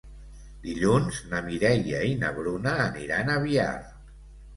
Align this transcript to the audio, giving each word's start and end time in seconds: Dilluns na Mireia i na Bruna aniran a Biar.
Dilluns 0.61 1.19
na 1.33 1.41
Mireia 1.49 1.99
i 2.13 2.15
na 2.21 2.31
Bruna 2.39 2.73
aniran 2.87 3.29
a 3.35 3.37
Biar. 3.45 3.77